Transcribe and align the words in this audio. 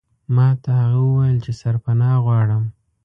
ما 0.35 0.47
هغه 0.51 0.59
ته 0.63 0.73
وویل 1.03 1.37
چې 1.45 1.51
سرپناه 1.61 2.15
غواړم. 2.25 2.63